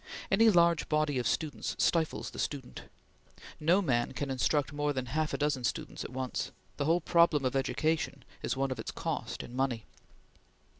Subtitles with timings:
[0.31, 2.85] Any large body of students stifles the student.
[3.59, 6.51] No man can instruct more than half a dozen students at once.
[6.77, 9.85] The whole problem of education is one of its cost in money.